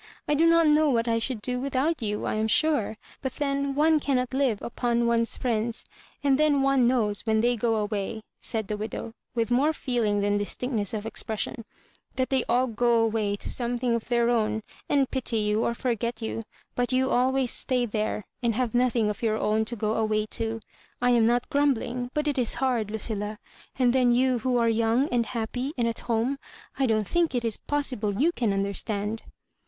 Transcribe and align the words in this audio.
I 0.27 0.33
do 0.33 0.47
not 0.47 0.65
know 0.65 0.89
what 0.89 1.07
I 1.07 1.19
should 1.19 1.43
do 1.43 1.59
without 1.59 2.01
you, 2.01 2.25
I 2.25 2.33
am 2.33 2.47
sure; 2.47 2.95
but 3.21 3.35
then 3.35 3.75
one 3.75 3.99
cannot 3.99 4.33
live 4.33 4.59
upon 4.63 5.05
one's 5.05 5.37
friends; 5.37 5.85
and 6.23 6.39
then 6.39 6.63
one 6.63 6.87
knows, 6.87 7.21
when 7.21 7.41
they 7.41 7.55
go 7.55 7.87
awayi^' 7.87 8.23
said 8.39 8.67
the 8.67 8.77
widow, 8.77 9.13
with 9.35 9.51
more 9.51 9.73
feeling 9.73 10.21
than 10.21 10.37
distinctness 10.39 10.95
of 10.95 11.05
expression," 11.05 11.65
that 12.15 12.31
they 12.31 12.43
all 12.49 12.65
go 12.65 12.99
away 13.03 13.35
to 13.35 13.47
something 13.51 13.93
of 13.93 14.07
their 14.07 14.31
own, 14.31 14.63
and 14.89 15.11
pity 15.11 15.37
you 15.37 15.63
or 15.63 15.75
forget 15.75 16.19
you; 16.19 16.41
but 16.73 16.91
you 16.91 17.11
always 17.11 17.51
stay 17.51 17.85
there, 17.85 18.25
and 18.41 18.55
have 18.55 18.73
nothing 18.73 19.07
of 19.07 19.21
your 19.21 19.37
own 19.37 19.65
to 19.65 19.75
go 19.75 19.93
away 19.93 20.25
to. 20.31 20.59
I 20.99 21.11
am 21.11 21.27
not 21.27 21.47
grumbUng, 21.51 22.09
but 22.15 22.27
it 22.27 22.39
is 22.39 22.55
hard, 22.55 22.89
Lucilla; 22.89 23.37
and 23.77 23.93
then 23.93 24.11
you 24.11 24.39
who 24.39 24.57
are 24.57 24.67
young, 24.67 25.07
and 25.11 25.27
happy, 25.27 25.73
and 25.77 25.87
at 25.87 25.99
home, 26.09 26.39
I 26.79 26.87
don^t 26.87 27.07
think 27.07 27.35
it 27.35 27.45
is 27.45 27.57
possible 27.57 28.19
you 28.19 28.31
can 28.31 28.51
understand." 28.51 29.21